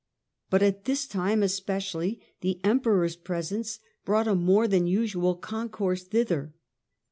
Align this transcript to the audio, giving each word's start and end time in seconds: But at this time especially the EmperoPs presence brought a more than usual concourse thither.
But 0.49 0.63
at 0.63 0.85
this 0.85 1.05
time 1.05 1.43
especially 1.43 2.19
the 2.39 2.59
EmperoPs 2.63 3.23
presence 3.23 3.77
brought 4.03 4.27
a 4.27 4.33
more 4.33 4.67
than 4.67 4.87
usual 4.87 5.35
concourse 5.35 6.05
thither. 6.05 6.55